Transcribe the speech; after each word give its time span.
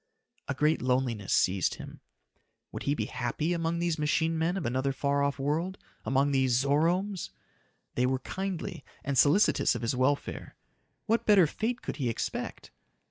A 0.47 0.55
great 0.55 0.81
loneliness 0.81 1.31
seized 1.31 1.75
him. 1.75 1.99
Would 2.71 2.81
he 2.89 2.95
be 2.95 3.05
happy 3.05 3.53
among 3.53 3.77
these 3.77 3.99
machine 3.99 4.35
men 4.35 4.57
of 4.57 4.65
another 4.65 4.93
far 4.93 5.21
off 5.21 5.37
world 5.37 5.77
among 6.07 6.31
these 6.31 6.57
Zoromes? 6.63 7.29
They 7.93 8.07
were 8.07 8.17
kindly 8.17 8.83
and 9.03 9.15
solicitous 9.15 9.75
of 9.75 9.83
his 9.83 9.95
welfare. 9.95 10.55
What 11.05 11.27
better 11.27 11.45
fate 11.45 11.83
could 11.83 11.97
he 11.97 12.09
expect? 12.09 12.71